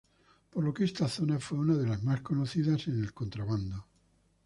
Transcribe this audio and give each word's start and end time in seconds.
Por 0.49 0.63
lo 0.63 0.73
que 0.73 0.85
esta 0.85 1.07
zona 1.07 1.37
fue 1.37 1.59
una 1.59 1.75
de 1.77 1.85
las 1.85 2.01
más 2.01 2.21
conocidas 2.21 2.87
en 2.87 2.97
el 3.03 3.13
contrabando.. 3.13 3.85